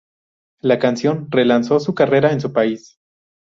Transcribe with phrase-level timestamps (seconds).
[0.61, 2.97] La canción relanzó su carrera en su país.